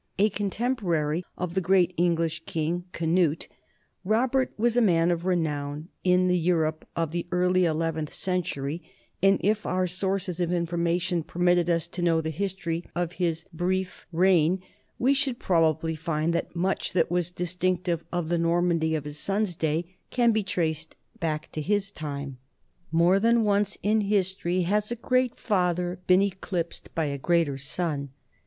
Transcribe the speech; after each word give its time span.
A 0.17 0.31
contemporary 0.31 1.23
of 1.37 1.53
the 1.53 1.61
great 1.61 1.93
English 1.95 2.41
king 2.47 2.85
Canute, 2.91 3.47
Robert 4.03 4.51
was 4.57 4.75
a 4.75 4.81
man 4.81 5.11
of 5.11 5.25
renown 5.25 5.89
in 6.03 6.27
the 6.27 6.39
Europe 6.39 6.87
of 6.95 7.11
the 7.11 7.27
early 7.29 7.65
eleventh 7.65 8.11
century, 8.11 8.81
and 9.21 9.39
if 9.43 9.63
our 9.63 9.85
sources 9.85 10.39
of 10.39 10.51
in 10.51 10.65
formation 10.65 11.21
permitted 11.23 11.69
us 11.69 11.85
to 11.89 12.01
know 12.01 12.19
the 12.19 12.31
history 12.31 12.83
of 12.95 13.11
his 13.11 13.45
brief 13.53 14.07
NORMANDY 14.11 14.29
AND 14.43 14.53
ENGLAND 14.53 14.59
53 14.61 14.75
reign, 14.81 14.85
we 14.97 15.13
should 15.13 15.37
probably 15.37 15.95
find 15.95 16.33
that 16.33 16.55
much 16.55 16.93
that 16.93 17.11
was 17.11 17.29
dis 17.29 17.55
tinctive 17.55 18.01
of 18.11 18.29
the 18.29 18.39
Normandy 18.39 18.95
of 18.95 19.05
his 19.05 19.19
son's 19.19 19.53
day 19.55 19.97
can 20.09 20.31
be 20.31 20.41
traced 20.41 20.95
back 21.19 21.51
to 21.51 21.61
his 21.61 21.91
time. 21.91 22.39
More 22.91 23.19
than 23.19 23.43
once 23.43 23.77
in 23.83 24.01
history 24.01 24.61
has 24.63 24.91
a 24.91 24.95
great 24.95 25.35
father 25.37 25.99
been 26.07 26.23
eclipsed 26.23 26.89
by 26.95 27.05
a 27.05 27.19
greater 27.19 27.59
son. 27.59 28.09